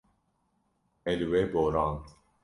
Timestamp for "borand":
1.53-2.03